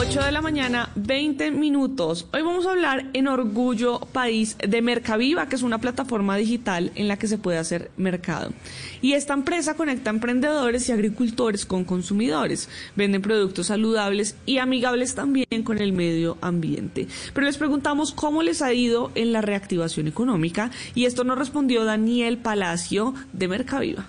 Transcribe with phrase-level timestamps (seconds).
[0.00, 2.26] 8 de la mañana, 20 minutos.
[2.32, 7.06] Hoy vamos a hablar en Orgullo País de Mercaviva, que es una plataforma digital en
[7.06, 8.50] la que se puede hacer mercado.
[9.02, 12.70] Y esta empresa conecta emprendedores y agricultores con consumidores.
[12.96, 17.06] Venden productos saludables y amigables también con el medio ambiente.
[17.34, 21.84] Pero les preguntamos cómo les ha ido en la reactivación económica y esto nos respondió
[21.84, 24.06] Daniel Palacio de Mercaviva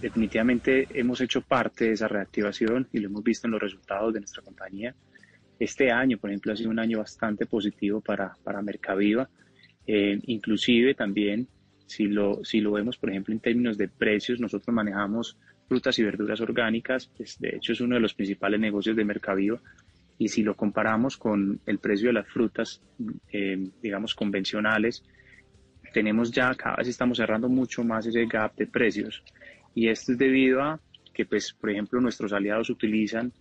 [0.00, 4.20] definitivamente hemos hecho parte de esa reactivación y lo hemos visto en los resultados de
[4.20, 4.94] nuestra compañía.
[5.58, 9.28] Este año, por ejemplo, ha sido un año bastante positivo para, para Mercaviva.
[9.86, 11.48] Eh, inclusive también,
[11.86, 16.04] si lo, si lo vemos, por ejemplo, en términos de precios, nosotros manejamos frutas y
[16.04, 19.60] verduras orgánicas, pues de hecho es uno de los principales negocios de Mercaviva.
[20.16, 22.82] Y si lo comparamos con el precio de las frutas,
[23.32, 25.04] eh, digamos, convencionales,
[25.92, 29.22] tenemos ya, cada vez estamos cerrando mucho más ese gap de precios.
[29.74, 30.80] Y esto es debido a
[31.12, 33.32] que, pues, por ejemplo, nuestros aliados utilizan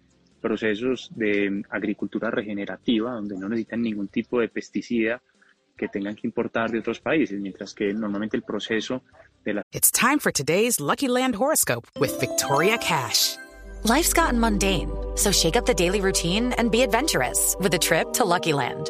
[0.41, 5.21] procesos de agricultura regenerativa, donde no necesitan ningún tipo de pesticida
[5.75, 9.03] que tengan que importar de otros países, mientras que normalmente el proceso
[9.45, 9.63] de la...
[9.71, 13.37] It's time for today's Lucky Land horoscope with Victoria Cash.
[13.83, 18.11] Life's gotten mundane, so shake up the daily routine and be adventurous with a trip
[18.13, 18.89] to Lucky Land.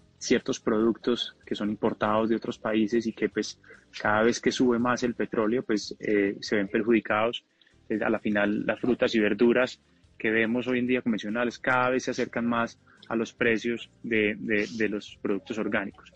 [0.21, 3.59] ciertos productos que son importados de otros países y que pues
[3.99, 7.43] cada vez que sube más el petróleo pues eh, se ven perjudicados.
[7.89, 9.81] A la final las frutas y verduras
[10.17, 12.79] que vemos hoy en día convencionales cada vez se acercan más
[13.09, 16.13] a los precios de, de, de los productos orgánicos.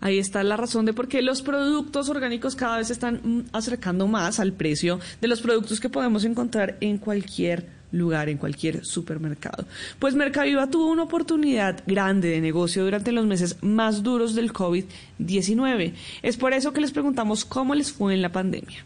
[0.00, 3.44] Ahí está la razón de por qué los productos orgánicos cada vez se están mm,
[3.52, 8.84] acercando más al precio de los productos que podemos encontrar en cualquier lugar, en cualquier
[8.84, 9.64] supermercado.
[9.98, 15.92] Pues Mercaviva tuvo una oportunidad grande de negocio durante los meses más duros del COVID-19.
[16.22, 18.84] Es por eso que les preguntamos cómo les fue en la pandemia.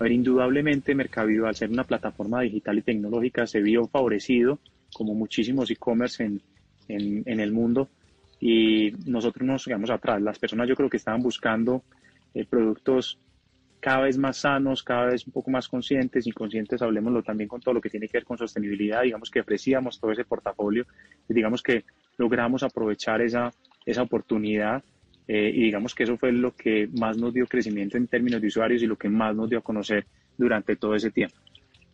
[0.00, 4.58] Indudablemente Mercaviva, al ser una plataforma digital y tecnológica, se vio favorecido,
[4.92, 6.40] como muchísimos e-commerce en,
[6.88, 7.88] en, en el mundo,
[8.40, 10.20] y nosotros nos quedamos atrás.
[10.20, 11.82] Las personas yo creo que estaban buscando
[12.34, 13.18] eh, productos
[13.80, 17.74] cada vez más sanos, cada vez un poco más conscientes, inconscientes, hablemoslo también con todo
[17.74, 20.86] lo que tiene que ver con sostenibilidad, digamos que ofrecíamos todo ese portafolio
[21.28, 21.84] y digamos que
[22.16, 23.52] logramos aprovechar esa,
[23.84, 24.82] esa oportunidad
[25.28, 28.46] eh, y digamos que eso fue lo que más nos dio crecimiento en términos de
[28.46, 30.06] usuarios y lo que más nos dio a conocer
[30.36, 31.36] durante todo ese tiempo.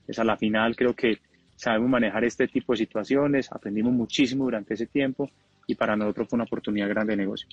[0.07, 1.19] Es a la final creo que
[1.57, 5.31] sabemos manejar este tipo de situaciones, aprendimos muchísimo durante ese tiempo
[5.67, 7.49] y para nosotros fue una oportunidad grande de negocio.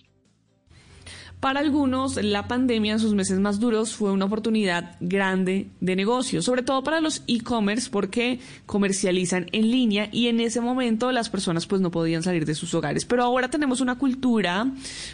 [1.40, 6.42] Para algunos, la pandemia en sus meses más duros fue una oportunidad grande de negocio,
[6.42, 11.66] sobre todo para los e-commerce porque comercializan en línea y en ese momento las personas
[11.66, 13.06] pues no podían salir de sus hogares.
[13.06, 14.70] Pero ahora tenemos una cultura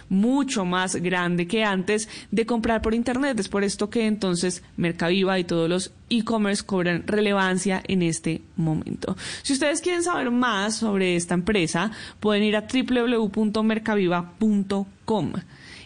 [0.10, 3.40] mucho más grande que antes de comprar por internet.
[3.40, 9.16] Es por esto que entonces Mercaviva y todos los e-commerce cobran relevancia en este momento.
[9.44, 15.34] Si ustedes quieren saber más sobre esta empresa, pueden ir a www.mercaviva.com.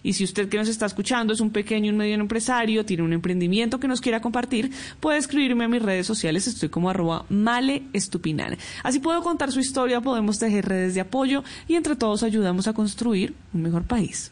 [0.04, 3.14] Y si usted que nos está escuchando es un pequeño un mediano empresario, tiene un
[3.14, 7.84] emprendimiento que nos quiera compartir, puede escribirme a mis redes sociales, estoy como arroba male
[8.84, 12.74] Así puedo contar su historia, podemos tejer redes de apoyo y entre todos ayudamos a
[12.74, 14.32] construir un mejor país.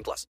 [0.01, 0.27] 18 plus.